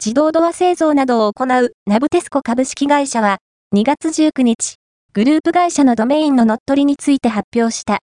[0.00, 3.38] 自動ドア製造などを行うナブテスコ株式会社は
[3.74, 4.76] 2月19日、
[5.12, 7.96] グループ会社のドメインの乗っ取りについて発表した。